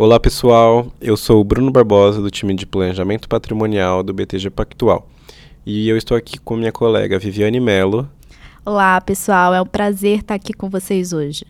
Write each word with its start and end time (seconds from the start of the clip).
Olá 0.00 0.20
pessoal, 0.20 0.86
eu 1.00 1.16
sou 1.16 1.40
o 1.40 1.44
Bruno 1.44 1.72
Barbosa 1.72 2.22
do 2.22 2.30
time 2.30 2.54
de 2.54 2.64
Planejamento 2.64 3.28
Patrimonial 3.28 4.00
do 4.04 4.14
BTG 4.14 4.48
Pactual 4.48 5.08
e 5.66 5.88
eu 5.88 5.96
estou 5.96 6.16
aqui 6.16 6.38
com 6.38 6.54
minha 6.54 6.70
colega 6.70 7.18
Viviane 7.18 7.58
Mello. 7.58 8.08
Olá 8.64 9.00
pessoal, 9.00 9.52
é 9.52 9.60
um 9.60 9.66
prazer 9.66 10.20
estar 10.20 10.34
aqui 10.34 10.52
com 10.52 10.70
vocês 10.70 11.12
hoje. 11.12 11.44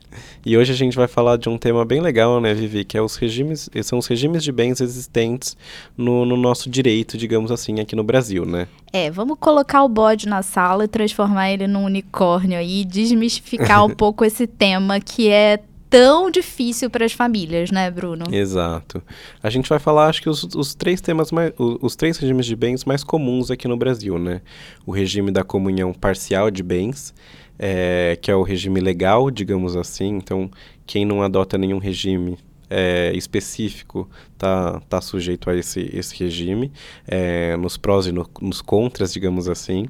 E 0.46 0.56
hoje 0.56 0.72
a 0.72 0.74
gente 0.74 0.96
vai 0.96 1.06
falar 1.06 1.37
de 1.37 1.46
um 1.50 1.58
tema 1.58 1.84
bem 1.84 2.00
legal, 2.00 2.40
né, 2.40 2.54
Vivi, 2.54 2.87
que 2.87 2.96
é 2.96 3.03
os 3.03 3.16
regimes, 3.16 3.69
são 3.82 3.98
os 3.98 4.07
regimes 4.07 4.43
de 4.43 4.51
bens 4.51 4.80
existentes 4.80 5.55
no, 5.95 6.25
no 6.25 6.37
nosso 6.37 6.71
direito, 6.71 7.19
digamos 7.19 7.51
assim, 7.51 7.80
aqui 7.80 7.95
no 7.95 8.03
Brasil, 8.03 8.46
né? 8.46 8.67
É, 8.91 9.11
vamos 9.11 9.37
colocar 9.39 9.85
o 9.85 9.89
bode 9.91 10.27
na 10.27 10.43
sala 10.43 10.85
e 10.85 10.89
transformar 10.89 11.51
ele 11.51 11.67
num 11.67 11.85
unicórnio 11.85 12.59
aí, 12.59 12.83
desmistificar 12.83 13.85
um 13.85 13.91
pouco 13.91 14.25
esse 14.25 14.46
tema 14.46 14.99
que 15.01 15.29
é 15.29 15.61
tão 15.89 16.30
difícil 16.30 16.91
para 16.91 17.05
as 17.05 17.12
famílias, 17.12 17.70
né, 17.70 17.91
Bruno? 17.91 18.25
Exato. 18.30 19.02
A 19.43 19.50
gente 19.50 19.68
vai 19.68 19.79
falar, 19.79 20.06
acho 20.06 20.23
que 20.23 20.28
os, 20.28 20.45
os 20.55 20.74
três 20.74 21.01
temas 21.01 21.33
mais, 21.33 21.52
os, 21.59 21.78
os, 21.80 21.97
três 21.97 22.19
regimes 22.19 22.47
de 22.47 22.55
bens 22.55 22.84
mais 22.84 23.02
comuns 23.02 23.51
aqui 23.51 23.66
no 23.66 23.77
Brasil, 23.77 24.19
né? 24.19 24.41
O 24.87 24.92
regime 24.92 25.30
da 25.30 25.42
comunhão 25.42 25.92
parcial 25.92 26.51
de 26.51 26.62
bens, 26.62 27.14
é, 27.59 28.19
que 28.20 28.30
é 28.30 28.34
o 28.34 28.42
regime 28.42 28.80
legal, 28.80 29.30
digamos 29.30 29.77
assim. 29.77 30.16
Então, 30.16 30.51
quem 30.87 31.05
não 31.05 31.23
adota 31.23 31.59
nenhum 31.59 31.78
regime 31.78 32.39
é, 32.70 33.12
específico 33.14 34.09
tá, 34.36 34.80
tá 34.89 35.00
sujeito 35.00 35.48
a 35.48 35.56
esse, 35.56 35.91
esse 35.92 36.16
regime, 36.23 36.70
é, 37.06 37.56
nos 37.56 37.77
prós 37.77 38.06
e 38.06 38.12
no, 38.12 38.28
nos 38.41 38.61
contras, 38.61 39.12
digamos 39.12 39.48
assim. 39.48 39.86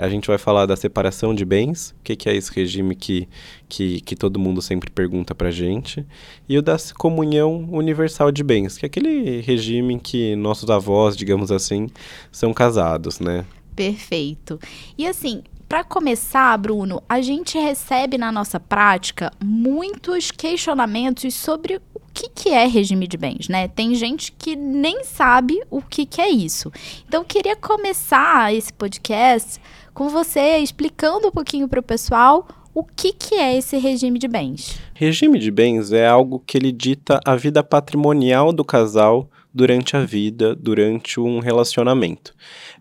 A 0.00 0.08
gente 0.08 0.26
vai 0.26 0.38
falar 0.38 0.64
da 0.64 0.76
separação 0.76 1.34
de 1.34 1.44
bens, 1.44 1.94
o 2.00 2.02
que, 2.02 2.16
que, 2.16 2.28
é 2.28 2.34
esse 2.34 2.50
regime 2.52 2.96
que, 2.96 3.28
que, 3.68 4.00
que 4.00 4.16
todo 4.16 4.38
mundo 4.38 4.62
sempre 4.62 4.90
pergunta 4.90 5.34
para 5.34 5.50
gente, 5.50 6.06
e 6.48 6.56
o 6.56 6.62
da 6.62 6.76
comunhão 6.96 7.68
universal 7.70 8.32
de 8.32 8.42
bens, 8.42 8.78
que 8.78 8.86
é 8.86 8.88
aquele 8.88 9.42
regime 9.42 9.92
em 9.94 9.98
que 9.98 10.34
nossos 10.36 10.70
avós, 10.70 11.14
digamos 11.14 11.52
assim, 11.52 11.88
são 12.32 12.54
casados, 12.54 13.20
né? 13.20 13.44
Perfeito. 13.76 14.58
E 14.96 15.06
assim, 15.06 15.42
para 15.70 15.84
começar, 15.84 16.58
Bruno, 16.58 17.00
a 17.08 17.20
gente 17.20 17.56
recebe 17.56 18.18
na 18.18 18.32
nossa 18.32 18.58
prática 18.58 19.30
muitos 19.40 20.32
questionamentos 20.32 21.32
sobre 21.32 21.80
o 21.94 22.00
que, 22.12 22.28
que 22.28 22.48
é 22.48 22.66
regime 22.66 23.06
de 23.06 23.16
bens, 23.16 23.48
né? 23.48 23.68
Tem 23.68 23.94
gente 23.94 24.32
que 24.32 24.56
nem 24.56 25.04
sabe 25.04 25.62
o 25.70 25.80
que, 25.80 26.04
que 26.04 26.20
é 26.20 26.28
isso. 26.28 26.72
Então, 27.06 27.20
eu 27.20 27.24
queria 27.24 27.54
começar 27.54 28.52
esse 28.52 28.72
podcast 28.72 29.60
com 29.94 30.08
você 30.08 30.58
explicando 30.58 31.28
um 31.28 31.30
pouquinho 31.30 31.68
para 31.68 31.78
o 31.78 31.84
pessoal 31.84 32.48
o 32.74 32.82
que, 32.82 33.12
que 33.12 33.36
é 33.36 33.56
esse 33.56 33.78
regime 33.78 34.18
de 34.18 34.26
bens. 34.26 34.76
Regime 34.92 35.38
de 35.38 35.52
bens 35.52 35.92
é 35.92 36.04
algo 36.04 36.42
que 36.44 36.58
ele 36.58 36.72
dita 36.72 37.20
a 37.24 37.36
vida 37.36 37.62
patrimonial 37.62 38.52
do 38.52 38.64
casal 38.64 39.30
durante 39.52 39.96
a 39.96 40.04
vida, 40.04 40.54
durante 40.54 41.18
um 41.20 41.38
relacionamento. 41.40 42.34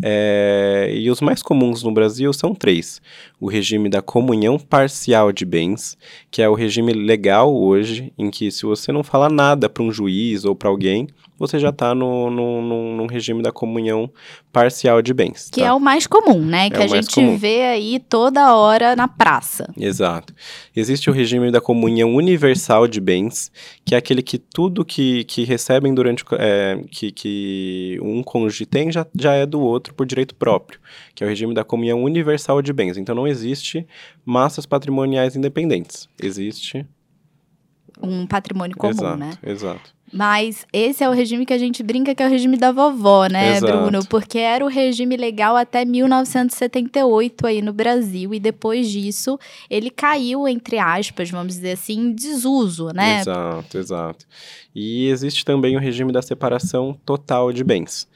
É, 0.03 0.91
e 0.93 1.09
os 1.09 1.21
mais 1.21 1.41
comuns 1.41 1.83
no 1.83 1.91
Brasil 1.91 2.31
são 2.33 2.53
três: 2.53 3.01
o 3.39 3.47
regime 3.47 3.89
da 3.89 4.01
comunhão 4.01 4.59
parcial 4.59 5.31
de 5.31 5.45
bens, 5.45 5.97
que 6.29 6.41
é 6.41 6.49
o 6.49 6.53
regime 6.53 6.93
legal 6.93 7.55
hoje, 7.55 8.11
em 8.17 8.29
que 8.29 8.51
se 8.51 8.63
você 8.63 8.91
não 8.91 9.03
falar 9.03 9.29
nada 9.29 9.69
para 9.69 9.83
um 9.83 9.91
juiz 9.91 10.43
ou 10.43 10.55
para 10.55 10.69
alguém, 10.69 11.07
você 11.39 11.57
já 11.57 11.69
está 11.69 11.95
no, 11.95 12.29
no, 12.29 12.61
no, 12.61 12.97
no, 12.97 13.07
regime 13.07 13.41
da 13.41 13.51
comunhão 13.51 14.11
parcial 14.51 15.01
de 15.01 15.13
bens. 15.13 15.49
Que 15.49 15.61
tá? 15.61 15.67
é 15.67 15.73
o 15.73 15.79
mais 15.79 16.05
comum, 16.05 16.43
né? 16.43 16.65
É 16.67 16.69
que 16.69 16.83
a 16.83 16.87
gente 16.87 17.15
comum. 17.15 17.37
vê 17.37 17.63
aí 17.63 17.97
toda 17.97 18.53
hora 18.53 18.93
na 18.93 19.07
praça. 19.07 19.71
Exato. 19.77 20.33
Existe 20.75 21.09
o 21.09 21.13
regime 21.13 21.49
da 21.49 21.61
comunhão 21.61 22.13
universal 22.13 22.87
de 22.87 22.99
bens, 22.99 23.49
que 23.85 23.95
é 23.95 23.97
aquele 23.97 24.21
que 24.21 24.37
tudo 24.37 24.83
que, 24.83 25.23
que 25.23 25.45
recebem 25.45 25.93
durante. 25.93 26.25
É, 26.33 26.83
que, 26.91 27.11
que 27.11 27.97
um 28.01 28.21
cônjuge 28.21 28.65
tem 28.65 28.91
já, 28.91 29.07
já 29.17 29.33
é 29.33 29.45
do 29.45 29.61
outro 29.61 29.93
por 29.93 30.05
direito 30.05 30.35
próprio, 30.35 30.79
que 31.15 31.23
é 31.23 31.25
o 31.25 31.29
regime 31.29 31.53
da 31.53 31.63
comunhão 31.63 32.03
universal 32.03 32.61
de 32.61 32.73
bens. 32.73 32.97
Então 32.97 33.15
não 33.15 33.28
existe 33.29 33.87
massas 34.25 34.65
patrimoniais 34.65 35.35
independentes. 35.35 36.09
Existe. 36.21 36.85
Um 38.01 38.25
patrimônio 38.25 38.77
comum, 38.77 38.91
exato, 38.91 39.17
né? 39.17 39.31
Exato. 39.43 39.93
Mas 40.11 40.65
esse 40.73 41.03
é 41.03 41.09
o 41.09 41.11
regime 41.11 41.45
que 41.45 41.53
a 41.53 41.57
gente 41.57 41.83
brinca 41.83 42.15
que 42.15 42.23
é 42.23 42.25
o 42.25 42.29
regime 42.29 42.57
da 42.57 42.71
vovó, 42.71 43.27
né, 43.27 43.57
Exato. 43.57 43.77
Bruno? 43.77 44.05
Porque 44.05 44.39
era 44.39 44.65
o 44.65 44.67
regime 44.67 45.15
legal 45.15 45.55
até 45.55 45.85
1978 45.85 47.45
aí 47.45 47.61
no 47.61 47.71
Brasil 47.71 48.33
e 48.33 48.39
depois 48.39 48.89
disso 48.89 49.37
ele 49.69 49.89
caiu, 49.89 50.47
entre 50.47 50.79
aspas, 50.79 51.29
vamos 51.29 51.53
dizer 51.53 51.73
assim, 51.73 51.99
em 51.99 52.11
desuso, 52.11 52.87
né? 52.87 53.19
Exato, 53.21 53.77
exato. 53.77 54.25
E 54.73 55.07
existe 55.07 55.45
também 55.45 55.75
o 55.75 55.79
regime 55.79 56.11
da 56.11 56.21
separação 56.21 56.97
total 57.05 57.53
de 57.53 57.63
bens 57.63 58.07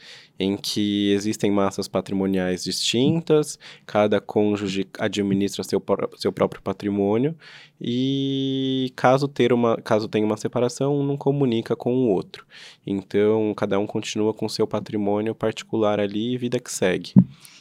em 0.44 0.58
que 0.58 1.12
existem 1.12 1.50
massas 1.52 1.88
patrimoniais 1.88 2.64
distintas, 2.64 3.58
cada 3.86 4.20
cônjuge 4.20 4.88
administra 5.00 5.64
seu, 5.64 5.82
seu 6.18 6.32
próprio 6.32 6.62
patrimônio 6.62 7.36
e 7.80 8.92
caso, 8.96 9.28
ter 9.28 9.52
uma, 9.52 9.78
caso 9.78 10.08
tenha 10.08 10.26
uma 10.26 10.38
separação, 10.38 11.00
um 11.00 11.04
não 11.04 11.18
comunica 11.18 11.76
com 11.76 11.94
o 11.96 12.10
outro. 12.10 12.46
Então, 12.86 13.54
cada 13.56 13.80
um 13.80 13.88
continua 13.88 14.34
com 14.34 14.48
seu 14.48 14.68
patrimônio 14.68 15.34
particular 15.34 16.00
ali 16.00 16.34
e 16.34 16.38
vida 16.38 16.60
que 16.60 16.72
segue. 16.72 17.14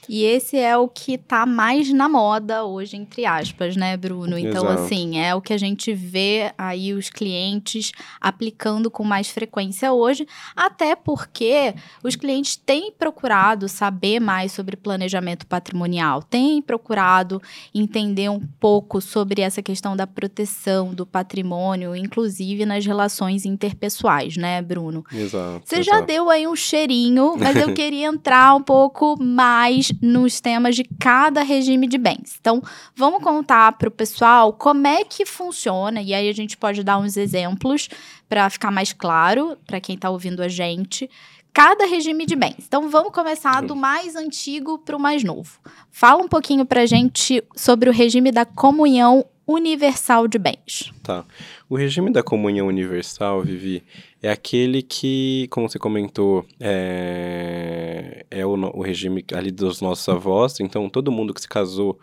E 0.08 0.24
esse 0.24 0.58
é 0.58 0.76
o 0.76 0.88
que 0.88 1.16
tá 1.16 1.46
mais 1.46 1.92
na 1.92 2.08
moda 2.08 2.64
hoje, 2.64 2.96
entre 2.96 3.24
aspas, 3.24 3.76
né, 3.76 3.96
Bruno? 3.96 4.36
Então, 4.36 4.64
Exato. 4.64 4.82
assim, 4.82 5.18
é 5.18 5.34
o 5.34 5.40
que 5.40 5.52
a 5.52 5.58
gente 5.58 5.92
vê 5.94 6.52
aí 6.58 6.92
os 6.92 7.08
clientes 7.08 7.92
aplicando 8.20 8.90
com 8.90 9.04
mais 9.04 9.30
frequência 9.30 9.92
hoje, 9.92 10.26
até 10.56 10.96
porque 10.96 11.74
os 12.02 12.16
clientes 12.16 12.56
têm 12.56 12.90
procurado 12.90 13.68
saber 13.68 14.18
mais 14.18 14.52
sobre 14.52 14.76
planejamento 14.76 15.46
patrimonial, 15.46 16.22
têm 16.22 16.60
procurado 16.60 17.40
entender 17.72 18.28
um 18.28 18.40
pouco 18.58 19.00
sobre 19.00 19.40
essa 19.40 19.62
questão 19.62 19.96
da 19.96 20.06
proteção 20.06 20.92
do 20.92 21.06
patrimônio, 21.06 21.94
inclusive 21.94 22.66
nas 22.66 22.84
relações 22.84 23.46
interpessoais, 23.46 24.36
né, 24.36 24.60
Bruno? 24.60 25.04
Exato. 25.12 25.62
Você 25.64 25.76
exato. 25.76 25.98
já 25.98 26.04
deu 26.04 26.28
aí 26.28 26.46
um 26.46 26.56
cheirinho, 26.56 27.36
mas 27.38 27.56
eu 27.56 27.72
queria 27.74 28.08
entrar 28.08 28.54
um 28.54 28.62
pouco 28.62 29.16
mais 29.22 29.91
nos 30.00 30.40
temas 30.40 30.76
de 30.76 30.84
cada 30.98 31.42
regime 31.42 31.86
de 31.86 31.98
bens. 31.98 32.36
Então, 32.40 32.62
vamos 32.94 33.22
contar 33.22 33.72
para 33.72 33.88
o 33.88 33.92
pessoal 33.92 34.52
como 34.52 34.86
é 34.86 35.04
que 35.04 35.26
funciona, 35.26 36.00
e 36.00 36.14
aí 36.14 36.28
a 36.28 36.32
gente 36.32 36.56
pode 36.56 36.82
dar 36.82 36.98
uns 36.98 37.16
exemplos 37.16 37.88
para 38.28 38.48
ficar 38.48 38.70
mais 38.70 38.92
claro 38.92 39.56
para 39.66 39.80
quem 39.80 39.94
está 39.94 40.10
ouvindo 40.10 40.42
a 40.42 40.48
gente. 40.48 41.10
Cada 41.52 41.84
regime 41.84 42.24
de 42.24 42.34
bens. 42.34 42.64
Então, 42.66 42.88
vamos 42.88 43.12
começar 43.12 43.62
do 43.62 43.76
mais 43.76 44.16
antigo 44.16 44.78
para 44.78 44.96
o 44.96 45.00
mais 45.00 45.22
novo. 45.22 45.58
Fala 45.90 46.22
um 46.22 46.28
pouquinho 46.28 46.64
para 46.64 46.82
a 46.82 46.86
gente 46.86 47.44
sobre 47.54 47.90
o 47.90 47.92
regime 47.92 48.32
da 48.32 48.46
comunhão 48.46 49.26
universal 49.46 50.28
de 50.28 50.38
bens. 50.38 50.92
Tá. 51.02 51.24
O 51.68 51.76
regime 51.76 52.12
da 52.12 52.22
comunhão 52.22 52.66
universal, 52.66 53.42
Vivi, 53.42 53.82
é 54.22 54.30
aquele 54.30 54.82
que, 54.82 55.48
como 55.50 55.68
você 55.68 55.78
comentou, 55.78 56.46
é, 56.60 58.24
é 58.30 58.46
o, 58.46 58.52
o, 58.52 58.82
regime 58.82 59.24
ali 59.32 59.50
dos 59.50 59.80
nossos 59.80 60.08
avós. 60.08 60.60
Então, 60.60 60.88
todo 60.88 61.10
mundo 61.10 61.34
que 61.34 61.40
se 61.40 61.48
casou 61.48 61.98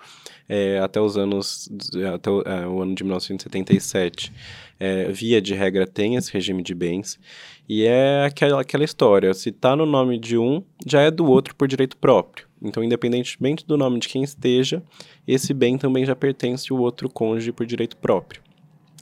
é, 0.48 0.80
até 0.80 1.00
os 1.00 1.18
anos, 1.18 1.70
até 2.14 2.30
o, 2.30 2.42
é, 2.42 2.68
o 2.68 2.82
ano 2.82 2.96
de 2.96 3.04
1977, 3.04 4.34
é, 4.80 5.12
via 5.12 5.42
de 5.42 5.54
regra 5.54 5.86
tem 5.86 6.16
esse 6.16 6.32
regime 6.34 6.64
de 6.64 6.74
bens. 6.74 7.20
E 7.68 7.86
é 7.86 8.26
aquela, 8.26 8.62
aquela 8.62 8.84
história, 8.84 9.34
se 9.34 9.50
está 9.50 9.76
no 9.76 9.86
nome 9.86 10.18
de 10.18 10.38
um, 10.38 10.64
já 10.86 11.02
é 11.02 11.12
do 11.12 11.26
outro 11.26 11.56
por 11.56 11.68
direito 11.68 11.96
próprio. 11.96 12.49
Então, 12.62 12.84
independentemente 12.84 13.66
do 13.66 13.78
nome 13.78 14.00
de 14.00 14.08
quem 14.08 14.24
esteja, 14.24 14.84
esse 15.28 15.54
bem 15.54 15.78
também 15.78 16.06
já 16.06 16.16
pertence 16.16 16.72
ao 16.72 16.80
outro 16.80 17.10
cônjuge 17.10 17.52
por 17.52 17.66
direito 17.66 17.96
próprio. 17.98 18.42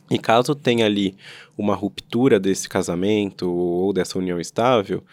E 0.10 0.18
caso 0.18 0.56
tenha 0.56 0.86
ali 0.86 1.16
uma 1.58 1.76
ruptura 1.76 2.40
desse 2.40 2.70
casamento 2.70 3.52
ou 3.52 3.92
dessa 3.92 4.18
união 4.18 4.40
estável, 4.40 5.04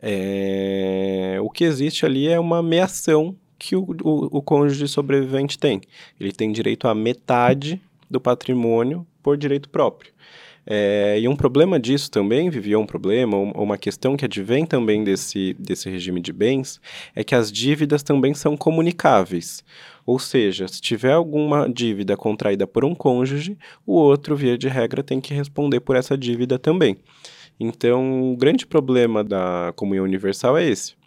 é... 0.00 1.38
o 1.42 1.50
que 1.50 1.64
existe 1.64 2.06
ali 2.06 2.28
é 2.28 2.38
uma 2.38 2.62
meação 2.62 3.36
que 3.58 3.74
o, 3.74 3.84
o, 4.02 4.38
o 4.38 4.42
cônjuge 4.42 4.86
sobrevivente 4.86 5.58
tem. 5.58 5.80
Ele 6.18 6.32
tem 6.32 6.52
direito 6.52 6.86
a 6.86 6.94
metade 6.94 7.82
do 8.08 8.20
patrimônio 8.20 9.06
por 9.22 9.36
direito 9.36 9.68
próprio. 9.68 10.12
É, 10.70 11.18
e 11.18 11.26
um 11.26 11.34
problema 11.34 11.80
disso 11.80 12.10
também, 12.10 12.50
vivia 12.50 12.78
um 12.78 12.84
problema, 12.84 13.38
uma 13.38 13.78
questão 13.78 14.18
que 14.18 14.26
advém 14.26 14.66
também 14.66 15.02
desse, 15.02 15.56
desse 15.58 15.88
regime 15.88 16.20
de 16.20 16.30
bens, 16.30 16.78
é 17.16 17.24
que 17.24 17.34
as 17.34 17.50
dívidas 17.50 18.02
também 18.02 18.34
são 18.34 18.54
comunicáveis. 18.54 19.64
Ou 20.04 20.18
seja, 20.18 20.68
se 20.68 20.78
tiver 20.78 21.12
alguma 21.12 21.66
dívida 21.72 22.18
contraída 22.18 22.66
por 22.66 22.84
um 22.84 22.94
cônjuge, 22.94 23.56
o 23.86 23.94
outro, 23.94 24.36
via 24.36 24.58
de 24.58 24.68
regra, 24.68 25.02
tem 25.02 25.22
que 25.22 25.32
responder 25.32 25.80
por 25.80 25.96
essa 25.96 26.18
dívida 26.18 26.58
também. 26.58 26.98
Então, 27.58 28.30
o 28.32 28.36
grande 28.36 28.66
problema 28.66 29.24
da 29.24 29.72
comunhão 29.74 30.04
universal 30.04 30.58
é 30.58 30.66
esse. 30.66 30.97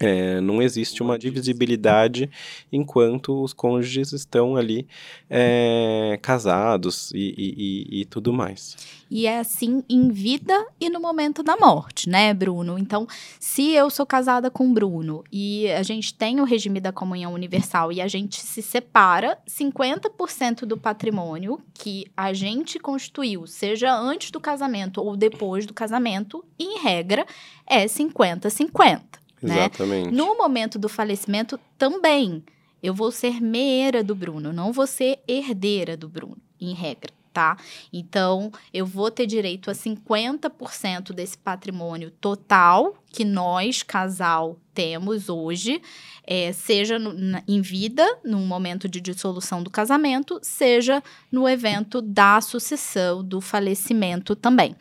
É, 0.00 0.40
não 0.40 0.60
existe 0.60 1.02
uma 1.02 1.16
divisibilidade 1.16 2.28
enquanto 2.72 3.42
os 3.42 3.52
cônjuges 3.52 4.12
estão 4.12 4.56
ali 4.56 4.88
é, 5.30 6.18
casados 6.20 7.12
e, 7.14 7.34
e, 7.38 8.00
e, 8.00 8.04
tudo 8.04 8.32
mais. 8.32 8.76
E 9.08 9.26
é 9.26 9.38
assim 9.38 9.84
em 9.88 10.08
vida 10.08 10.66
e 10.80 10.90
no 10.90 10.98
momento 10.98 11.42
da 11.44 11.56
morte, 11.56 12.08
né, 12.08 12.34
Bruno? 12.34 12.76
Então, 12.76 13.06
se 13.38 13.70
eu 13.70 13.88
sou 13.88 14.04
casada 14.04 14.50
com 14.50 14.74
Bruno 14.74 15.22
e 15.30 15.70
a 15.70 15.84
gente 15.84 16.12
tem 16.12 16.40
o 16.40 16.44
regime 16.44 16.80
da 16.80 16.90
comunhão 16.90 17.32
universal 17.32 17.92
e 17.92 18.00
a 18.00 18.08
gente 18.08 18.40
se 18.40 18.62
separa, 18.62 19.38
50% 19.48 20.64
do 20.64 20.76
patrimônio 20.76 21.60
que 21.72 22.06
a 22.16 22.32
gente 22.32 22.80
constituiu, 22.80 23.46
seja 23.46 23.94
antes 23.94 24.32
do 24.32 24.40
casamento 24.40 25.00
ou 25.00 25.16
depois 25.16 25.66
do 25.66 25.74
casamento, 25.74 26.44
em 26.58 26.80
regra, 26.80 27.24
é 27.64 27.84
50-50. 27.84 29.23
Né? 29.44 29.58
Exatamente. 29.58 30.10
No 30.10 30.36
momento 30.36 30.78
do 30.78 30.88
falecimento, 30.88 31.58
também. 31.76 32.42
Eu 32.82 32.92
vou 32.92 33.10
ser 33.10 33.40
meera 33.40 34.04
do 34.04 34.14
Bruno, 34.14 34.52
não 34.52 34.72
vou 34.72 34.86
ser 34.86 35.18
herdeira 35.26 35.96
do 35.96 36.08
Bruno, 36.08 36.36
em 36.60 36.74
regra. 36.74 37.12
Tá? 37.32 37.56
Então, 37.92 38.52
eu 38.72 38.86
vou 38.86 39.10
ter 39.10 39.26
direito 39.26 39.70
a 39.70 39.74
50% 39.74 41.12
desse 41.12 41.36
patrimônio 41.36 42.10
total 42.10 42.94
que 43.14 43.24
nós, 43.24 43.80
casal, 43.84 44.58
temos 44.74 45.28
hoje, 45.28 45.80
é, 46.26 46.52
seja 46.52 46.98
no, 46.98 47.12
na, 47.12 47.42
em 47.46 47.60
vida, 47.60 48.04
num 48.24 48.44
momento 48.44 48.88
de 48.88 49.00
dissolução 49.00 49.62
do 49.62 49.70
casamento, 49.70 50.40
seja 50.42 51.02
no 51.30 51.48
evento 51.48 52.02
da 52.02 52.40
sucessão, 52.40 53.22
do 53.22 53.40
falecimento 53.40 54.34
também. 54.34 54.74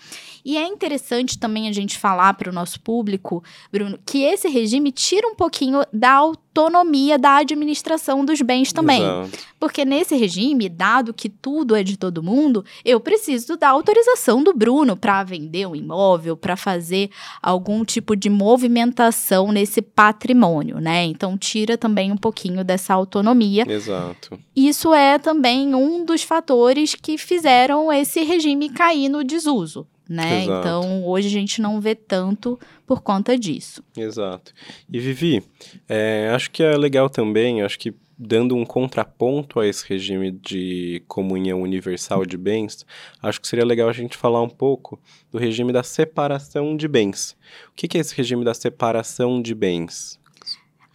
E 0.43 0.57
é 0.57 0.65
interessante 0.65 1.37
também 1.37 1.69
a 1.69 1.71
gente 1.71 1.97
falar 1.97 2.33
para 2.33 2.49
o 2.49 2.53
nosso 2.53 2.79
público, 2.79 3.43
Bruno, 3.71 3.99
que 4.03 4.23
esse 4.23 4.47
regime 4.47 4.91
tira 4.91 5.27
um 5.27 5.35
pouquinho 5.35 5.83
da 5.93 6.13
autonomia 6.13 7.17
da 7.17 7.37
administração 7.37 8.25
dos 8.25 8.41
bens 8.41 8.73
também. 8.73 9.01
Exato. 9.01 9.53
Porque 9.59 9.85
nesse 9.85 10.15
regime, 10.15 10.67
dado 10.67 11.13
que 11.13 11.29
tudo 11.29 11.75
é 11.75 11.83
de 11.83 11.97
todo 11.97 12.23
mundo, 12.23 12.65
eu 12.83 12.99
preciso 12.99 13.55
da 13.55 13.69
autorização 13.69 14.43
do 14.43 14.53
Bruno 14.53 14.97
para 14.97 15.23
vender 15.23 15.65
um 15.67 15.75
imóvel, 15.75 16.35
para 16.35 16.57
fazer 16.57 17.09
algum 17.41 17.85
tipo 17.85 18.15
de 18.15 18.22
movimentação 18.29 19.51
nesse 19.51 19.81
patrimônio, 19.81 20.79
né? 20.79 21.05
Então 21.05 21.37
tira 21.37 21.77
também 21.77 22.11
um 22.11 22.17
pouquinho 22.17 22.63
dessa 22.63 22.93
autonomia. 22.93 23.65
Exato. 23.67 24.39
Isso 24.55 24.93
é 24.93 25.17
também 25.17 25.73
um 25.73 26.05
dos 26.05 26.23
fatores 26.23 26.95
que 26.95 27.17
fizeram 27.17 27.91
esse 27.91 28.23
regime 28.23 28.69
cair 28.69 29.09
no 29.09 29.23
desuso. 29.23 29.87
Né? 30.07 30.43
Exato. 30.43 30.59
Então, 30.59 31.05
hoje 31.05 31.27
a 31.27 31.31
gente 31.31 31.61
não 31.61 31.79
vê 31.79 31.95
tanto 31.95 32.59
por 32.85 33.01
conta 33.01 33.37
disso. 33.37 33.81
Exato. 33.95 34.53
E 34.91 34.99
Vivi, 34.99 35.41
é, 35.87 36.29
acho 36.35 36.51
que 36.51 36.61
é 36.61 36.75
legal 36.75 37.09
também, 37.09 37.61
acho 37.61 37.79
que 37.79 37.93
dando 38.17 38.55
um 38.55 38.65
contraponto 38.65 39.59
a 39.59 39.67
esse 39.67 39.87
regime 39.87 40.31
de 40.31 41.03
comunhão 41.07 41.61
universal 41.61 42.25
de 42.25 42.37
bens, 42.37 42.85
acho 43.21 43.41
que 43.41 43.47
seria 43.47 43.65
legal 43.65 43.89
a 43.89 43.93
gente 43.93 44.17
falar 44.17 44.41
um 44.41 44.49
pouco 44.49 44.99
do 45.31 45.37
regime 45.37 45.73
da 45.73 45.83
separação 45.83 46.77
de 46.77 46.87
bens. 46.87 47.35
O 47.69 47.73
que 47.75 47.97
é 47.97 48.01
esse 48.01 48.15
regime 48.15 48.45
da 48.45 48.53
separação 48.53 49.41
de 49.41 49.55
bens? 49.55 50.19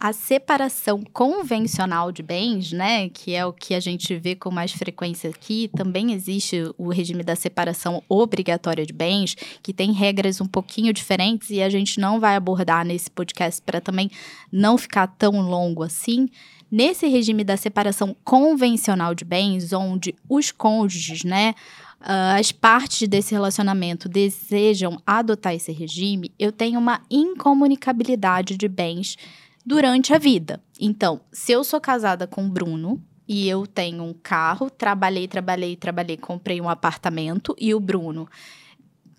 A 0.01 0.13
separação 0.13 1.03
convencional 1.11 2.09
de 2.09 2.23
bens, 2.23 2.71
né, 2.71 3.09
que 3.09 3.35
é 3.35 3.45
o 3.45 3.51
que 3.51 3.75
a 3.75 3.81
gente 3.81 4.15
vê 4.15 4.33
com 4.33 4.49
mais 4.49 4.71
frequência 4.71 5.29
aqui, 5.29 5.69
também 5.75 6.13
existe 6.13 6.71
o 6.77 6.87
regime 6.87 7.21
da 7.21 7.35
separação 7.35 8.01
obrigatória 8.07 8.85
de 8.85 8.93
bens, 8.93 9.35
que 9.61 9.73
tem 9.73 9.91
regras 9.91 10.39
um 10.39 10.45
pouquinho 10.45 10.93
diferentes 10.93 11.49
e 11.49 11.61
a 11.61 11.69
gente 11.69 11.99
não 11.99 12.17
vai 12.17 12.37
abordar 12.37 12.85
nesse 12.85 13.11
podcast 13.11 13.61
para 13.61 13.81
também 13.81 14.09
não 14.49 14.77
ficar 14.77 15.05
tão 15.05 15.41
longo 15.41 15.83
assim. 15.83 16.29
Nesse 16.71 17.07
regime 17.07 17.43
da 17.43 17.57
separação 17.57 18.15
convencional 18.23 19.15
de 19.15 19.25
bens, 19.25 19.73
onde 19.73 20.15
os 20.27 20.51
cônjuges, 20.51 21.23
né, 21.23 21.55
uh, 22.01 22.37
as 22.39 22.51
partes 22.51 23.07
desse 23.07 23.33
relacionamento 23.33 24.07
desejam 24.07 25.01
adotar 25.05 25.53
esse 25.55 25.71
regime, 25.71 26.31
eu 26.37 26.51
tenho 26.51 26.79
uma 26.79 27.01
incomunicabilidade 27.09 28.55
de 28.55 28.67
bens 28.67 29.17
durante 29.65 30.13
a 30.13 30.19
vida. 30.19 30.61
Então, 30.79 31.21
se 31.31 31.51
eu 31.51 31.63
sou 31.63 31.81
casada 31.81 32.27
com 32.27 32.45
o 32.45 32.49
Bruno 32.49 33.01
e 33.27 33.47
eu 33.49 33.65
tenho 33.65 34.03
um 34.03 34.13
carro, 34.13 34.69
trabalhei, 34.69 35.27
trabalhei, 35.27 35.75
trabalhei, 35.75 36.17
comprei 36.17 36.61
um 36.61 36.69
apartamento 36.69 37.55
e 37.59 37.73
o 37.73 37.79
Bruno 37.79 38.27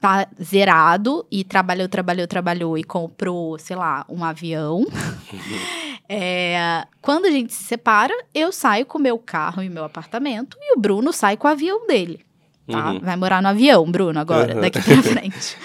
tá 0.01 0.27
zerado 0.43 1.27
e 1.31 1.45
trabalhou, 1.45 1.87
trabalhou, 1.89 2.27
trabalhou 2.27 2.79
e 2.79 2.83
comprou, 2.83 3.59
sei 3.59 3.77
lá, 3.77 4.05
um 4.09 4.25
avião. 4.25 4.85
é, 6.13 6.85
quando 7.01 7.27
a 7.27 7.31
gente 7.31 7.53
se 7.55 7.63
separa, 7.63 8.13
eu 8.35 8.51
saio 8.51 8.85
com 8.85 8.99
o 8.99 9.01
meu 9.01 9.17
carro 9.17 9.63
e 9.63 9.69
meu 9.69 9.85
apartamento 9.85 10.59
e 10.61 10.77
o 10.77 10.81
Bruno 10.81 11.13
sai 11.13 11.37
com 11.37 11.47
o 11.47 11.51
avião 11.51 11.87
dele. 11.87 12.21
Tá? 12.69 12.91
Uhum. 12.91 12.99
Vai 13.01 13.17
morar 13.17 13.41
no 13.41 13.49
avião, 13.49 13.89
Bruno, 13.91 14.19
agora, 14.19 14.55
Uhum. 14.57 14.61
daqui 14.61 14.81
pra 14.83 15.03
frente. 15.03 15.57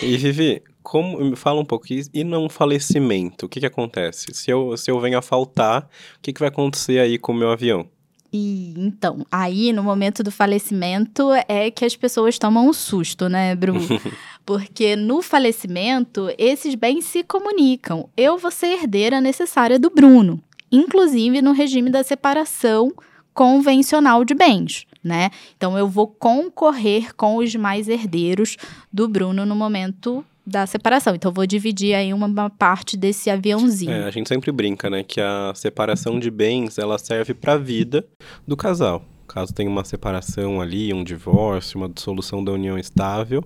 E 0.00 0.16
Vivi, 0.16 0.62
como, 0.84 1.34
fala 1.36 1.60
um 1.60 1.64
pouco, 1.64 1.92
e 1.92 2.02
e 2.14 2.22
num 2.22 2.48
falecimento, 2.48 3.46
o 3.46 3.48
que 3.48 3.58
que 3.60 3.66
acontece? 3.66 4.26
Se 4.32 4.50
eu, 4.50 4.76
se 4.76 4.88
eu 4.90 5.00
venho 5.00 5.18
a 5.18 5.22
faltar, 5.22 5.82
o 6.16 6.20
que 6.22 6.32
que 6.32 6.38
vai 6.40 6.48
acontecer 6.48 7.00
aí 7.00 7.18
com 7.18 7.32
o 7.32 7.34
meu 7.34 7.50
avião? 7.50 7.88
E 8.32 8.74
então, 8.76 9.26
aí 9.32 9.72
no 9.72 9.82
momento 9.82 10.22
do 10.22 10.30
falecimento 10.30 11.30
é 11.48 11.70
que 11.70 11.84
as 11.84 11.96
pessoas 11.96 12.38
tomam 12.38 12.68
um 12.68 12.72
susto, 12.72 13.28
né, 13.28 13.54
Bruno? 13.54 13.80
Porque 14.44 14.96
no 14.96 15.22
falecimento, 15.22 16.28
esses 16.38 16.74
bens 16.74 17.04
se 17.04 17.22
comunicam. 17.22 18.08
Eu 18.16 18.38
vou 18.38 18.50
ser 18.50 18.68
herdeira 18.68 19.20
necessária 19.20 19.78
do 19.78 19.90
Bruno, 19.90 20.42
inclusive 20.70 21.40
no 21.40 21.52
regime 21.52 21.90
da 21.90 22.02
separação 22.02 22.92
convencional 23.32 24.24
de 24.24 24.34
bens, 24.34 24.86
né? 25.02 25.30
Então 25.56 25.78
eu 25.78 25.88
vou 25.88 26.06
concorrer 26.06 27.14
com 27.14 27.36
os 27.36 27.54
mais 27.54 27.88
herdeiros 27.88 28.56
do 28.92 29.08
Bruno 29.08 29.44
no 29.46 29.54
momento 29.54 30.24
da 30.46 30.66
separação. 30.66 31.14
Então 31.14 31.30
eu 31.30 31.34
vou 31.34 31.46
dividir 31.46 31.94
aí 31.94 32.12
uma, 32.12 32.48
parte 32.50 32.96
desse 32.96 33.28
aviãozinho. 33.28 33.92
É, 33.92 34.04
a 34.04 34.10
gente 34.10 34.28
sempre 34.28 34.50
brinca, 34.50 34.88
né, 34.88 35.02
que 35.02 35.20
a 35.20 35.52
separação 35.54 36.18
de 36.18 36.30
bens, 36.30 36.78
ela 36.78 36.98
serve 36.98 37.34
para 37.34 37.52
a 37.54 37.58
vida 37.58 38.06
do 38.46 38.56
casal. 38.56 39.04
Caso 39.26 39.52
tenha 39.52 39.68
uma 39.68 39.84
separação 39.84 40.58
ali, 40.58 40.92
um 40.94 41.04
divórcio, 41.04 41.78
uma 41.78 41.88
dissolução 41.88 42.42
da 42.42 42.50
união 42.50 42.78
estável, 42.78 43.44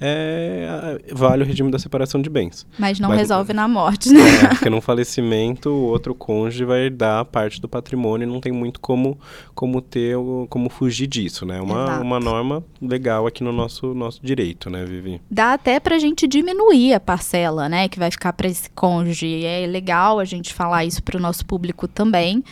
é, 0.00 1.00
vale 1.12 1.42
o 1.42 1.46
regime 1.46 1.70
da 1.70 1.78
separação 1.78 2.20
de 2.20 2.28
bens. 2.30 2.66
Mas 2.78 2.98
não 3.00 3.08
Mas- 3.10 3.18
resolve 3.20 3.52
na 3.52 3.66
morte, 3.68 4.10
né? 4.10 4.20
É, 4.44 4.48
porque 4.54 4.70
num 4.70 4.80
falecimento, 4.80 5.70
o 5.70 5.84
outro 5.86 6.14
cônjuge 6.14 6.64
vai 6.64 6.86
herdar 6.86 7.24
parte 7.26 7.60
do 7.60 7.68
patrimônio 7.68 8.26
e 8.28 8.30
não 8.30 8.40
tem 8.40 8.52
muito 8.52 8.80
como, 8.80 9.18
como 9.54 9.80
ter, 9.80 10.16
o- 10.16 10.46
como 10.50 10.68
fugir 10.68 11.06
disso, 11.06 11.44
né? 11.46 11.60
Uma, 11.60 11.84
Exato. 11.84 12.02
uma 12.02 12.20
norma 12.20 12.64
legal 12.80 13.26
aqui 13.26 13.42
no 13.42 13.52
nosso, 13.52 13.94
nosso 13.94 14.20
direito, 14.22 14.68
né, 14.70 14.84
Vivi? 14.84 15.20
Dá 15.30 15.52
até 15.54 15.80
pra 15.80 15.98
gente 15.98 16.26
diminuir 16.26 16.94
a 16.94 17.00
parcela, 17.00 17.68
né, 17.68 17.88
que 17.88 17.98
vai 17.98 18.10
ficar 18.10 18.32
para 18.32 18.48
esse 18.48 18.68
cônjuge. 18.70 19.44
É 19.44 19.66
legal 19.66 20.18
a 20.18 20.24
gente 20.24 20.52
falar 20.52 20.84
isso 20.84 21.02
pro 21.02 21.18
nosso 21.20 21.44
público 21.46 21.88
também. 21.88 22.42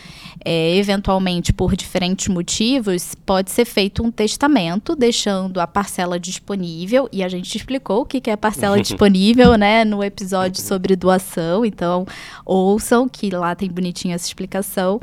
É, 0.45 0.77
eventualmente, 0.77 1.53
por 1.53 1.75
diferentes 1.77 2.29
motivos, 2.29 3.15
pode 3.27 3.51
ser 3.51 3.65
feito 3.65 4.03
um 4.03 4.11
testamento, 4.11 4.95
deixando 4.97 5.61
a 5.61 5.67
parcela 5.67 6.19
disponível. 6.19 7.09
E 7.13 7.23
a 7.23 7.29
gente 7.37 7.57
explicou 7.57 8.03
o 8.03 8.07
que 8.07 8.21
que 8.21 8.31
é 8.31 8.37
parcela 8.37 8.81
disponível, 8.81 9.57
né, 9.57 9.85
no 9.85 10.03
episódio 10.03 10.61
sobre 10.63 10.97
doação. 10.97 11.65
Então, 11.65 12.07
ouçam, 12.45 13.09
que 13.09 13.31
lá 13.31 13.55
tem 13.55 13.69
bonitinha 13.71 14.15
essa 14.15 14.27
explicação. 14.27 15.01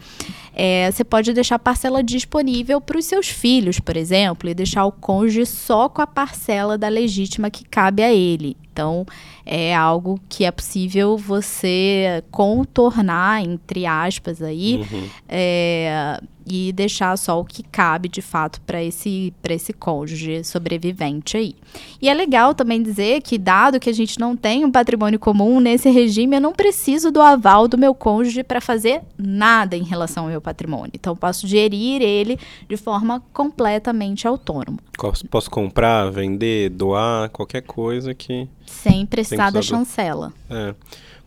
É, 0.54 0.92
você 0.92 1.04
pode 1.04 1.34
deixar 1.34 1.56
a 1.56 1.60
parcela 1.60 2.04
disponível 2.04 2.82
para 2.82 2.98
os 2.98 3.06
seus 3.06 3.28
filhos, 3.30 3.80
por 3.80 3.96
exemplo, 3.96 4.50
e 4.50 4.54
deixar 4.54 4.86
o 4.86 4.92
cônjuge 4.92 5.46
só 5.46 5.88
com 5.88 6.02
a 6.02 6.08
parcela 6.08 6.78
da 6.78 6.88
legítima 6.90 7.50
que 7.50 7.64
cabe 7.64 8.04
a 8.04 8.14
ele. 8.14 8.58
Então, 8.74 9.06
é 9.46 9.76
algo 9.76 10.20
que 10.30 10.46
é 10.46 10.52
possível 10.52 11.18
você 11.18 12.24
contornar, 12.32 13.44
entre 13.44 13.86
aspas, 13.86 14.42
aí, 14.42 14.78
Uhum. 14.92 15.10
é, 15.28 16.22
e 16.46 16.72
deixar 16.72 17.16
só 17.18 17.40
o 17.40 17.46
que 17.46 17.62
cabe 17.64 18.10
de 18.10 18.22
fato 18.22 18.60
para 18.62 18.84
esse, 18.84 19.34
pra 19.42 19.54
esse 19.54 19.72
cônjuge 19.74 20.44
sobrevivente 20.44 21.38
aí. 21.38 21.56
E 22.02 22.10
é 22.10 22.14
legal 22.14 22.56
também 22.56 22.82
dizer 22.82 23.22
que, 23.22 23.38
dado 23.38 23.80
que 23.80 23.90
a 23.90 23.94
gente 23.94 24.20
não 24.20 24.36
tem 24.36 24.66
um 24.66 24.72
patrimônio 24.72 25.20
comum 25.20 25.60
nesse 25.60 25.90
regime, 25.90 26.38
eu 26.38 26.42
não 26.42 26.52
preciso 26.52 27.12
do 27.12 27.22
aval 27.22 27.68
do 27.68 27.78
meu 27.78 27.94
cônjuge 27.94 28.44
para 28.44 28.60
fazer 28.60 29.02
nada 29.18 29.76
em 29.78 29.84
relação 29.84 30.24
ao 30.24 30.30
meu 30.30 30.41
patrimônio. 30.42 30.92
Então, 30.94 31.16
posso 31.16 31.48
gerir 31.48 32.02
ele 32.02 32.38
de 32.68 32.76
forma 32.78 33.22
completamente 33.34 34.28
autônoma, 34.28 34.78
Posso- 34.98 35.50
comprar, 35.50 36.10
vender, 36.12 36.70
doar, 36.70 37.30
qualquer 37.30 37.62
coisa 37.62 38.14
que. 38.14 38.48
sem 38.66 39.06
precisar 39.06 39.50
da 39.52 39.60
do- 39.60 39.66
chancela. 39.66 40.34
É, 40.50 40.74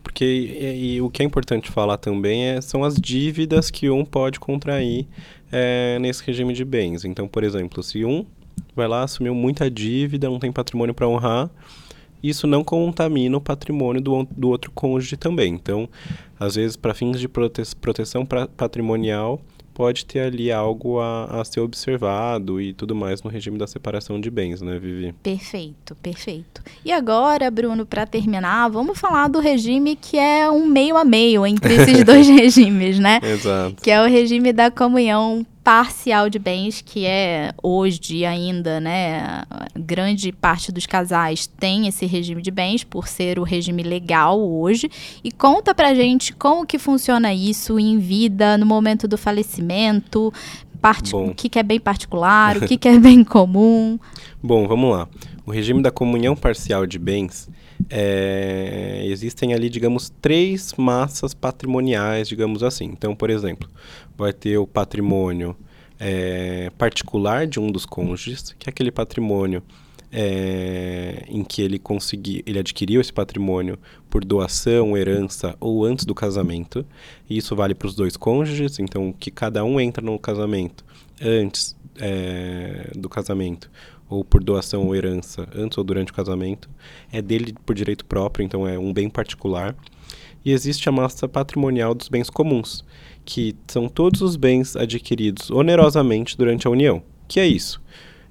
porque 0.02 0.24
e, 0.24 0.94
e 0.96 1.00
o 1.02 1.08
que 1.08 1.22
é 1.22 1.24
importante 1.26 1.70
falar 1.70 1.96
também 1.96 2.44
é, 2.44 2.60
são 2.60 2.84
as 2.84 2.94
dívidas 2.96 3.70
que 3.70 3.88
um 3.88 4.04
pode 4.04 4.38
contrair 4.38 5.06
é, 5.52 5.98
nesse 6.00 6.22
regime 6.24 6.52
de 6.52 6.64
bens. 6.64 7.04
Então, 7.04 7.26
por 7.28 7.42
exemplo, 7.44 7.82
se 7.82 8.04
um 8.04 8.26
vai 8.76 8.86
lá, 8.88 9.02
assumiu 9.04 9.34
muita 9.34 9.70
dívida, 9.70 10.28
não 10.28 10.38
tem 10.38 10.50
patrimônio 10.52 10.94
para 10.94 11.08
honrar, 11.08 11.48
isso 12.28 12.46
não 12.46 12.64
contamina 12.64 13.36
o 13.36 13.40
patrimônio 13.40 14.00
do, 14.00 14.26
do 14.30 14.48
outro 14.48 14.70
cônjuge 14.70 15.16
também. 15.16 15.54
Então, 15.54 15.88
às 16.40 16.54
vezes, 16.54 16.76
para 16.76 16.94
fins 16.94 17.20
de 17.20 17.28
prote 17.28 17.62
proteção 17.76 18.24
pra, 18.24 18.46
patrimonial, 18.46 19.40
pode 19.74 20.06
ter 20.06 20.20
ali 20.20 20.50
algo 20.50 21.00
a, 21.00 21.40
a, 21.40 21.44
ser 21.44 21.60
observado 21.60 22.60
e 22.60 22.72
tudo 22.72 22.94
mais 22.94 23.22
no 23.22 23.28
regime 23.28 23.58
da 23.58 23.66
separação 23.66 24.20
de 24.20 24.30
bens, 24.30 24.62
né, 24.62 24.78
Vivi? 24.78 25.12
Perfeito, 25.22 25.96
perfeito. 25.96 26.62
E 26.84 26.92
agora, 26.92 27.50
Bruno, 27.50 27.84
para 27.84 28.06
terminar, 28.06 28.68
vamos 28.68 28.98
falar 28.98 29.28
do 29.28 29.40
regime 29.40 29.96
que 29.96 30.16
é 30.16 30.48
um 30.48 30.64
meio 30.64 30.96
a 30.96 31.04
meio 31.04 31.44
entre 31.44 31.74
esses 31.74 32.04
dois 32.06 32.28
regimes, 32.28 32.98
né? 32.98 33.20
Exato. 33.22 33.82
Que 33.82 33.90
é 33.90 34.00
o 34.00 34.06
regime 34.06 34.52
da 34.52 34.70
comunhão 34.70 35.44
parcial 35.64 36.28
de 36.28 36.38
bens, 36.38 36.82
que 36.82 37.06
é 37.06 37.54
hoje 37.62 38.26
ainda, 38.26 38.78
né, 38.78 39.42
grande 39.74 40.30
parte 40.30 40.70
dos 40.70 40.84
casais 40.84 41.46
tem 41.46 41.88
esse 41.88 42.04
regime 42.04 42.42
de 42.42 42.50
bens 42.50 42.84
por 42.84 43.08
ser 43.08 43.38
o 43.38 43.42
regime 43.42 43.82
legal 43.82 44.38
hoje. 44.38 44.90
E 45.24 45.32
conta 45.32 45.74
pra 45.74 45.94
gente 45.94 46.34
como 46.34 46.66
que 46.66 46.78
funciona 46.78 47.32
isso 47.32 47.80
em 47.80 47.98
vida, 47.98 48.58
no 48.58 48.66
momento 48.66 49.08
do 49.08 49.16
falecimento, 49.16 50.30
o 51.14 51.34
que, 51.34 51.48
que 51.48 51.58
é 51.58 51.62
bem 51.62 51.80
particular, 51.80 52.58
o 52.58 52.60
que, 52.68 52.76
que 52.76 52.86
é 52.86 52.98
bem 52.98 53.24
comum. 53.24 53.98
Bom, 54.42 54.68
vamos 54.68 54.90
lá. 54.90 55.08
O 55.46 55.50
regime 55.50 55.82
da 55.82 55.90
comunhão 55.90 56.36
parcial 56.36 56.86
de 56.86 56.98
bens 56.98 57.48
é, 57.90 59.02
existem 59.06 59.54
ali, 59.54 59.68
digamos, 59.68 60.10
três 60.20 60.74
massas 60.76 61.34
patrimoniais, 61.34 62.28
digamos 62.28 62.62
assim. 62.62 62.84
Então, 62.86 63.14
por 63.14 63.30
exemplo, 63.30 63.68
vai 64.16 64.32
ter 64.32 64.58
o 64.58 64.66
patrimônio 64.66 65.56
é, 65.98 66.70
particular 66.76 67.46
de 67.46 67.60
um 67.60 67.70
dos 67.70 67.86
cônjuges, 67.86 68.54
que 68.58 68.68
é 68.68 68.70
aquele 68.70 68.90
patrimônio 68.90 69.62
é, 70.12 71.24
em 71.28 71.42
que 71.42 71.60
ele 71.60 71.78
conseguiu, 71.78 72.42
ele 72.46 72.58
adquiriu 72.58 73.00
esse 73.00 73.12
patrimônio 73.12 73.78
por 74.08 74.24
doação, 74.24 74.96
herança 74.96 75.56
ou 75.58 75.84
antes 75.84 76.04
do 76.04 76.14
casamento. 76.14 76.86
E 77.28 77.36
isso 77.36 77.56
vale 77.56 77.74
para 77.74 77.88
os 77.88 77.94
dois 77.94 78.16
cônjuges, 78.16 78.78
então 78.78 79.12
que 79.12 79.30
cada 79.30 79.64
um 79.64 79.80
entra 79.80 80.04
no 80.04 80.18
casamento 80.18 80.84
antes 81.20 81.76
é, 81.98 82.90
do 82.94 83.08
casamento 83.08 83.70
ou 84.14 84.24
por 84.24 84.42
doação 84.42 84.86
ou 84.86 84.94
herança 84.94 85.48
antes 85.54 85.76
ou 85.76 85.84
durante 85.84 86.12
o 86.12 86.14
casamento 86.14 86.68
é 87.12 87.20
dele 87.20 87.54
por 87.64 87.74
direito 87.74 88.04
próprio, 88.04 88.44
então 88.44 88.66
é 88.66 88.78
um 88.78 88.92
bem 88.92 89.08
particular. 89.08 89.74
E 90.44 90.52
existe 90.52 90.88
a 90.88 90.92
massa 90.92 91.26
patrimonial 91.26 91.94
dos 91.94 92.08
bens 92.08 92.28
comuns, 92.28 92.84
que 93.24 93.56
são 93.66 93.88
todos 93.88 94.20
os 94.20 94.36
bens 94.36 94.76
adquiridos 94.76 95.50
onerosamente 95.50 96.36
durante 96.36 96.66
a 96.66 96.70
união. 96.70 97.02
Que 97.26 97.40
é 97.40 97.46
isso? 97.46 97.80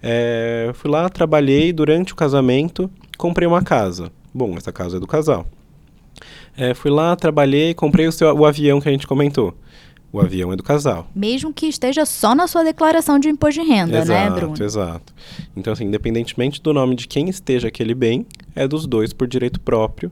É, 0.02 0.72
fui 0.76 0.92
lá, 0.92 1.10
trabalhei 1.10 1.74
durante 1.74 2.14
o 2.14 2.16
casamento, 2.16 2.90
comprei 3.18 3.48
uma 3.48 3.64
casa. 3.64 4.12
Bom, 4.34 4.56
essa 4.58 4.72
casa 4.72 4.98
é 4.98 5.00
do 5.00 5.08
casal. 5.08 5.48
É, 6.56 6.74
fui 6.74 6.92
lá, 6.92 7.16
trabalhei, 7.16 7.74
comprei 7.74 8.08
o, 8.08 8.12
seu, 8.12 8.36
o 8.36 8.46
avião 8.46 8.80
que 8.80 8.88
a 8.88 8.92
gente 8.92 9.08
comentou. 9.08 9.56
O 10.14 10.22
avião 10.22 10.54
é 10.54 10.56
do 10.56 10.62
casal. 10.62 11.08
Mesmo 11.16 11.52
que 11.52 11.66
esteja 11.66 12.06
só 12.06 12.36
na 12.36 12.46
sua 12.46 12.64
declaração 12.64 13.18
de 13.18 13.30
imposto 13.30 13.60
de 13.60 13.68
renda, 13.68 13.98
exato, 13.98 14.12
né, 14.12 14.30
Bruno? 14.30 14.54
Exato, 14.54 14.64
exato. 14.64 15.14
Então, 15.58 15.74
assim, 15.74 15.86
independentemente 15.86 16.62
do 16.62 16.72
nome 16.72 16.96
de 16.96 17.08
quem 17.08 17.28
esteja 17.30 17.70
aquele 17.70 17.96
bem, 17.96 18.24
é 18.56 18.68
dos 18.68 18.86
dois 18.86 19.12
por 19.12 19.28
direito 19.28 19.60
próprio. 19.60 20.12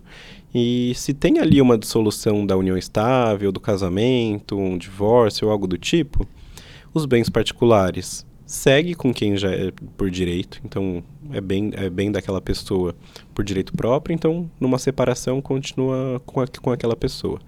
E 0.55 0.91
se 0.95 1.13
tem 1.13 1.37
ali 1.37 1.61
uma 1.61 1.77
dissolução 1.77 2.47
da 2.47 2.57
união 2.57 2.75
estável, 2.75 3.51
do 3.51 3.59
casamento, 3.59 4.57
um 4.57 4.75
divórcio 4.75 5.45
ou 5.45 5.51
algo 5.51 5.67
do 5.67 5.77
tipo, 5.77 6.27
os 6.95 7.05
bens 7.05 7.29
particulares 7.29 8.25
segue 8.51 8.93
com 8.95 9.13
quem 9.13 9.37
já 9.37 9.49
é 9.49 9.71
por 9.95 10.11
direito, 10.11 10.59
então 10.65 11.01
é 11.31 11.39
bem, 11.39 11.71
é 11.73 11.89
bem 11.89 12.11
daquela 12.11 12.41
pessoa 12.41 12.93
por 13.33 13.45
direito 13.45 13.71
próprio, 13.71 14.13
então 14.13 14.51
numa 14.59 14.77
separação 14.77 15.41
continua 15.41 16.21
com, 16.25 16.41
a, 16.41 16.47
com 16.47 16.69
aquela 16.69 16.93
pessoa. 16.93 17.39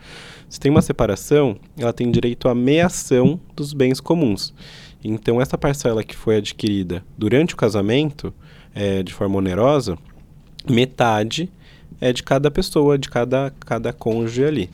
Se 0.48 0.62
tem 0.62 0.72
uma 0.72 0.81
separação, 0.81 1.57
ela 1.77 1.91
tem 1.91 2.10
direito 2.10 2.48
à 2.48 2.55
meação 2.55 3.38
dos 3.53 3.74
bens 3.74 4.00
comuns. 4.00 4.53
Então 5.03 5.41
essa 5.41 5.57
parcela 5.57 6.05
que 6.05 6.15
foi 6.15 6.38
adquirida 6.38 7.03
durante 7.17 7.53
o 7.53 7.57
casamento, 7.57 8.33
é, 8.74 9.03
de 9.03 9.13
forma 9.13 9.39
onerosa, 9.39 9.98
metade 10.69 11.51
é 12.00 12.13
de 12.13 12.24
cada 12.24 12.50
pessoa, 12.50 12.98
de 12.98 13.10
cada, 13.10 13.51
cada 13.60 13.91
cônjuge 13.91 14.45
ali. 14.45 14.69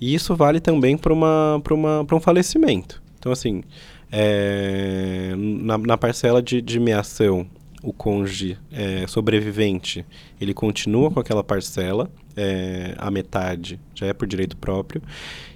E 0.00 0.14
isso 0.14 0.34
vale 0.34 0.58
também 0.58 0.96
para 0.96 1.12
um 1.12 2.20
falecimento. 2.20 3.02
Então, 3.18 3.30
assim, 3.30 3.62
é, 4.10 5.34
na, 5.36 5.78
na, 5.78 5.96
parcela 5.96 6.42
de, 6.42 6.60
de 6.62 6.78
meação, 6.78 7.46
o 7.82 7.92
cônjuge 7.92 8.58
é, 8.72 9.06
sobrevivente, 9.06 10.04
ele 10.40 10.54
continua 10.54 11.10
com 11.10 11.20
aquela 11.20 11.42
parcela, 11.42 12.10
é, 12.36 12.94
a 12.98 13.10
metade 13.10 13.80
já 13.94 14.06
é 14.06 14.12
por 14.12 14.26
direito 14.26 14.56
próprio, 14.56 15.02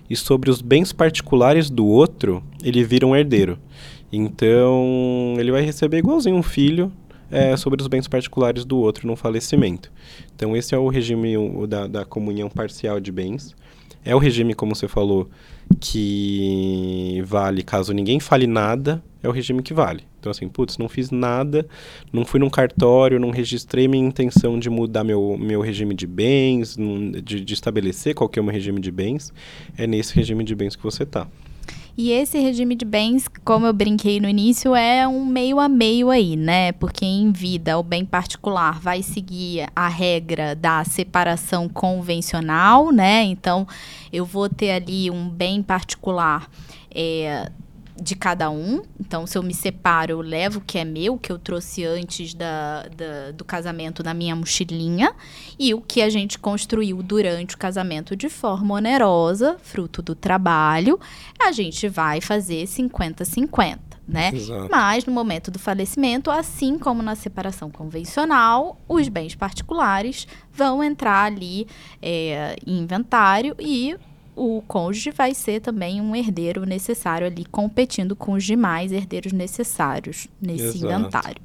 e 0.08 0.16
sobre 0.16 0.50
os 0.50 0.60
bens 0.60 0.92
particulares 0.92 1.70
do 1.70 1.86
outro, 1.86 2.42
ele 2.62 2.82
vira 2.82 3.06
um 3.06 3.14
herdeiro. 3.14 3.58
Então, 4.12 5.36
ele 5.38 5.52
vai 5.52 5.62
receber 5.62 5.98
igualzinho 5.98 6.36
um 6.36 6.42
filho, 6.42 6.92
é, 7.30 7.56
sobre 7.56 7.80
os 7.80 7.86
bens 7.86 8.08
particulares 8.08 8.64
do 8.64 8.78
outro 8.78 9.06
no 9.06 9.14
falecimento. 9.14 9.90
Então, 10.34 10.56
esse 10.56 10.74
é 10.74 10.78
o 10.78 10.88
regime 10.88 11.36
o, 11.36 11.66
da, 11.66 11.86
da 11.86 12.04
comunhão 12.04 12.50
parcial 12.50 12.98
de 12.98 13.12
bens. 13.12 13.54
É 14.04 14.14
o 14.14 14.18
regime, 14.18 14.54
como 14.54 14.74
você 14.74 14.88
falou, 14.88 15.28
que 15.78 17.22
vale 17.26 17.62
caso 17.62 17.92
ninguém 17.92 18.18
fale 18.18 18.46
nada, 18.46 19.02
é 19.22 19.28
o 19.28 19.32
regime 19.32 19.62
que 19.62 19.74
vale. 19.74 20.04
Então, 20.18 20.30
assim, 20.30 20.48
putz, 20.48 20.78
não 20.78 20.88
fiz 20.88 21.10
nada, 21.10 21.66
não 22.12 22.24
fui 22.24 22.40
num 22.40 22.50
cartório, 22.50 23.18
não 23.18 23.30
registrei 23.30 23.88
minha 23.88 24.06
intenção 24.06 24.58
de 24.58 24.68
mudar 24.68 25.04
meu, 25.04 25.36
meu 25.38 25.60
regime 25.60 25.94
de 25.94 26.06
bens, 26.06 26.76
de, 27.22 27.40
de 27.40 27.54
estabelecer 27.54 28.14
qual 28.14 28.28
que 28.28 28.38
é 28.38 28.42
o 28.42 28.44
meu 28.44 28.52
regime 28.52 28.80
de 28.80 28.90
bens, 28.90 29.32
é 29.76 29.86
nesse 29.86 30.14
regime 30.14 30.44
de 30.44 30.54
bens 30.54 30.76
que 30.76 30.82
você 30.82 31.04
está. 31.04 31.26
E 32.02 32.12
esse 32.12 32.38
regime 32.38 32.74
de 32.74 32.86
bens, 32.86 33.28
como 33.44 33.66
eu 33.66 33.74
brinquei 33.74 34.20
no 34.20 34.26
início, 34.26 34.74
é 34.74 35.06
um 35.06 35.22
meio 35.22 35.60
a 35.60 35.68
meio 35.68 36.08
aí, 36.08 36.34
né? 36.34 36.72
Porque 36.72 37.04
em 37.04 37.30
vida 37.30 37.78
o 37.78 37.82
bem 37.82 38.06
particular 38.06 38.80
vai 38.80 39.02
seguir 39.02 39.68
a 39.76 39.86
regra 39.86 40.54
da 40.54 40.82
separação 40.82 41.68
convencional, 41.68 42.90
né? 42.90 43.24
Então 43.24 43.68
eu 44.10 44.24
vou 44.24 44.48
ter 44.48 44.70
ali 44.70 45.10
um 45.10 45.28
bem 45.28 45.62
particular. 45.62 46.48
É, 46.90 47.52
de 48.00 48.16
cada 48.16 48.50
um. 48.50 48.82
Então, 48.98 49.26
se 49.26 49.36
eu 49.36 49.42
me 49.42 49.54
separo, 49.54 50.12
eu 50.12 50.20
levo 50.20 50.58
o 50.58 50.62
que 50.62 50.78
é 50.78 50.84
meu, 50.84 51.18
que 51.18 51.30
eu 51.30 51.38
trouxe 51.38 51.84
antes 51.84 52.34
da, 52.34 52.88
da, 52.96 53.30
do 53.32 53.44
casamento 53.44 54.02
na 54.02 54.14
minha 54.14 54.34
mochilinha, 54.34 55.14
e 55.58 55.74
o 55.74 55.80
que 55.80 56.00
a 56.00 56.08
gente 56.08 56.38
construiu 56.38 57.02
durante 57.02 57.54
o 57.54 57.58
casamento 57.58 58.16
de 58.16 58.28
forma 58.28 58.74
onerosa, 58.74 59.56
fruto 59.62 60.00
do 60.00 60.14
trabalho, 60.14 60.98
a 61.38 61.52
gente 61.52 61.88
vai 61.88 62.20
fazer 62.20 62.64
50-50. 62.64 63.78
Né? 64.08 64.32
Mas 64.68 65.04
no 65.04 65.12
momento 65.12 65.52
do 65.52 65.58
falecimento, 65.58 66.32
assim 66.32 66.76
como 66.76 67.00
na 67.00 67.14
separação 67.14 67.70
convencional, 67.70 68.76
os 68.88 69.08
bens 69.08 69.36
particulares 69.36 70.26
vão 70.52 70.82
entrar 70.82 71.26
ali 71.26 71.64
é, 72.02 72.56
em 72.66 72.80
inventário 72.80 73.54
e 73.56 73.96
o 74.40 74.62
cônjuge 74.66 75.10
vai 75.10 75.34
ser 75.34 75.60
também 75.60 76.00
um 76.00 76.16
herdeiro 76.16 76.64
necessário 76.64 77.26
ali, 77.26 77.44
competindo 77.44 78.16
com 78.16 78.32
os 78.32 78.42
demais 78.42 78.90
herdeiros 78.90 79.32
necessários 79.32 80.28
nesse 80.40 80.78
Exato. 80.78 80.86
inventário. 80.86 81.42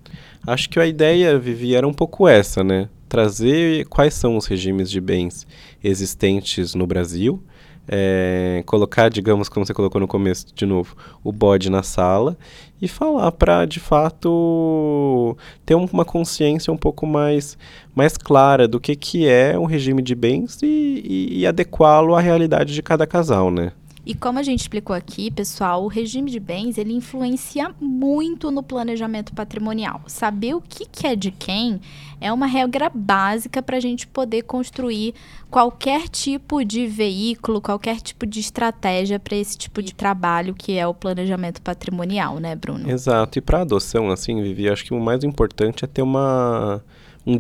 Acho 0.48 0.70
que 0.70 0.80
a 0.80 0.86
ideia, 0.86 1.38
Vivi, 1.38 1.76
era 1.76 1.86
um 1.86 1.94
pouco 1.94 2.26
essa, 2.26 2.64
né? 2.64 2.88
Trazer 3.10 3.86
quais 3.88 4.14
são 4.14 4.38
os 4.38 4.46
regimes 4.46 4.90
de 4.90 5.02
bens 5.02 5.46
existentes 5.84 6.74
no 6.74 6.88
Brasil 6.88 7.44
é, 7.88 8.64
colocar, 8.66 9.10
digamos, 9.10 9.50
como 9.50 9.66
você 9.66 9.74
colocou 9.74 10.02
no 10.02 10.08
começo 10.08 10.48
de 10.54 10.66
novo, 10.66 10.96
o 11.24 11.32
bode 11.32 11.70
na 11.70 11.84
sala 11.84 12.38
e 12.82 12.88
falar 12.88 13.32
para, 13.32 13.66
de 13.66 13.80
fato, 13.80 15.38
ter 15.66 15.76
uma 15.76 16.04
consciência 16.04 16.72
um 16.72 16.78
pouco 16.78 17.06
mais, 17.06 17.58
mais 17.94 18.18
clara 18.18 18.68
do 18.68 18.80
que, 18.80 18.96
que 18.96 19.28
é 19.28 19.58
um 19.58 19.66
regime 19.66 20.02
de 20.02 20.16
bens 20.16 20.62
e, 20.62 20.66
e, 20.66 21.40
e 21.40 21.48
adequá-lo 21.48 22.16
à 22.16 22.20
realidade 22.20 22.74
de 22.74 22.82
cada 22.84 23.08
casal, 23.08 23.50
né? 23.50 23.72
E 24.06 24.14
como 24.14 24.38
a 24.38 24.44
gente 24.44 24.62
explicou 24.62 24.96
aqui, 24.96 25.32
pessoal, 25.32 25.84
o 25.84 25.88
regime 25.88 26.30
de 26.30 26.40
bens 26.40 26.78
ele 26.78 26.94
influencia 26.94 27.74
muito 27.82 28.52
no 28.52 28.62
planejamento 28.62 29.34
patrimonial. 29.34 30.02
Saber 30.06 30.54
o 30.54 30.62
que, 30.62 30.86
que 30.86 31.08
é 31.08 31.16
de 31.16 31.32
quem 31.32 31.82
é 32.22 32.32
uma 32.32 32.46
regra 32.46 32.92
básica 32.94 33.64
para 33.64 33.78
a 33.78 33.80
gente 33.80 34.06
poder 34.06 34.44
construir 34.44 35.16
qualquer 35.50 36.08
tipo 36.08 36.64
de 36.64 36.86
veículo, 36.86 37.60
qualquer 37.60 38.00
tipo 38.00 38.26
de 38.26 38.40
estratégia 38.40 39.20
para 39.20 39.36
esse 39.36 39.58
tipo 39.58 39.82
de 39.82 39.94
trabalho 39.94 40.54
que 40.54 40.78
é 40.78 40.86
o 40.86 40.94
planejamento 40.94 41.62
patrimonial, 41.62 42.40
né, 42.40 42.56
Bruno? 42.56 42.90
Exato. 42.90 43.40
E 43.40 43.42
para 43.42 43.62
adoção, 43.62 44.12
assim, 44.12 44.42
Vivi, 44.42 44.70
acho 44.70 44.86
que 44.86 44.94
o 44.94 45.00
mais 45.00 45.24
importante 45.24 45.84
é 45.84 45.88
ter 45.88 46.02
uma 46.02 46.84
um, 47.26 47.38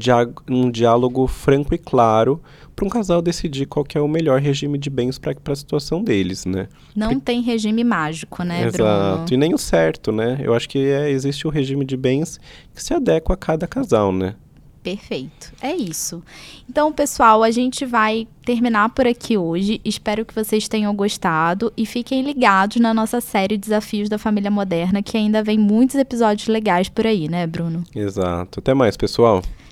um 0.49 0.71
diálogo 0.71 1.27
franco 1.27 1.73
e 1.73 1.77
claro 1.77 2.41
para 2.75 2.85
um 2.85 2.89
casal 2.89 3.21
decidir 3.21 3.65
qual 3.65 3.85
é 3.95 4.01
o 4.01 4.07
melhor 4.07 4.41
regime 4.41 4.77
de 4.77 4.89
bens 4.89 5.17
para 5.17 5.33
a 5.45 5.55
situação 5.55 6.03
deles, 6.03 6.45
né? 6.45 6.67
Não 6.95 7.09
Porque... 7.09 7.21
tem 7.21 7.41
regime 7.41 7.83
mágico, 7.83 8.43
né, 8.43 8.65
Exato. 8.65 8.77
Bruno? 8.77 9.25
E 9.31 9.37
nem 9.37 9.53
o 9.53 9.57
certo, 9.57 10.11
né? 10.11 10.39
Eu 10.41 10.53
acho 10.53 10.67
que 10.67 10.79
é, 10.79 11.09
existe 11.09 11.47
um 11.47 11.49
regime 11.49 11.85
de 11.85 11.95
bens 11.95 12.39
que 12.73 12.83
se 12.83 12.93
adequa 12.93 13.33
a 13.33 13.37
cada 13.37 13.65
casal, 13.65 14.11
né? 14.11 14.35
Perfeito. 14.83 15.51
É 15.63 15.75
isso. 15.75 16.21
Então, 16.69 16.93
pessoal, 16.93 17.41
a 17.41 17.49
gente 17.49 17.85
vai 17.87 18.27
terminar 18.45 18.89
por 18.89 19.07
aqui 19.07 19.35
hoje. 19.35 19.81
Espero 19.83 20.23
que 20.23 20.35
vocês 20.35 20.67
tenham 20.67 20.95
gostado 20.95 21.73
e 21.75 21.87
fiquem 21.87 22.21
ligados 22.21 22.77
na 22.77 22.93
nossa 22.93 23.19
série 23.19 23.57
Desafios 23.57 24.09
da 24.09 24.19
Família 24.19 24.51
Moderna, 24.51 25.01
que 25.01 25.17
ainda 25.17 25.41
vem 25.41 25.57
muitos 25.57 25.95
episódios 25.95 26.47
legais 26.47 26.87
por 26.87 27.07
aí, 27.07 27.27
né, 27.27 27.47
Bruno? 27.47 27.83
Exato. 27.95 28.59
Até 28.59 28.75
mais, 28.75 28.95
pessoal. 28.95 29.41